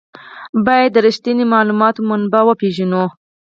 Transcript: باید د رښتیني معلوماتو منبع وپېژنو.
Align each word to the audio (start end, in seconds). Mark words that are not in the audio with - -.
باید 0.65 0.89
د 0.93 0.97
رښتیني 1.05 1.45
معلوماتو 1.53 2.05
منبع 2.09 2.41
وپېژنو. 2.45 3.03